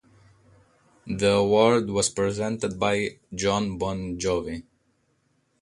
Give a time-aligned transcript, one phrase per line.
[1.05, 4.63] The award was presented by Jon Bon Jovi.